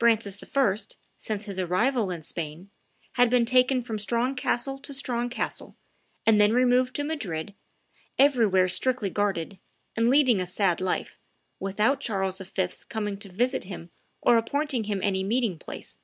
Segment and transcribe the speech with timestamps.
[0.00, 0.76] Francis I.,
[1.16, 2.70] since his arrival in Spain,
[3.12, 5.76] had been taken from strong castle to strong castle,
[6.26, 7.54] and then removed to Madrid,
[8.18, 9.60] everywhere strictly guarded,
[9.94, 11.20] and leading a sad life,
[11.60, 15.98] without Charles V.'s coming to visit him or appointing him any meeting place.